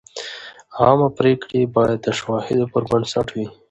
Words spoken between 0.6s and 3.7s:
عامه پریکړې باید د شواهدو پر بنسټ وي.